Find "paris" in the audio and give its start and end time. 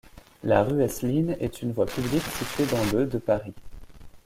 3.19-3.53